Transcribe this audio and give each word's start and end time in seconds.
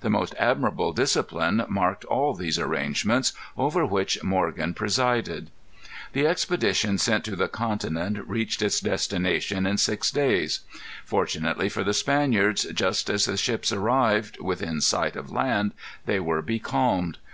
The 0.00 0.08
most 0.08 0.34
admirable 0.38 0.94
discipline 0.94 1.62
marked 1.68 2.06
all 2.06 2.32
these 2.32 2.58
arrangements, 2.58 3.34
over 3.58 3.84
which 3.84 4.22
Morgan 4.24 4.72
presided. 4.72 5.50
The 6.14 6.26
expedition 6.26 6.96
sent 6.96 7.24
to 7.26 7.36
the 7.36 7.46
continent 7.46 8.26
reached 8.26 8.62
its 8.62 8.80
destination 8.80 9.66
in 9.66 9.76
six 9.76 10.10
days. 10.10 10.60
Fortunately 11.04 11.68
for 11.68 11.84
the 11.84 11.92
Spaniards, 11.92 12.64
just 12.72 13.10
as 13.10 13.26
the 13.26 13.36
ships 13.36 13.70
arrived 13.70 14.40
within 14.40 14.80
sight 14.80 15.14
of 15.14 15.30
land, 15.30 15.72
they 16.06 16.20
were 16.20 16.40
becalmed. 16.40 17.18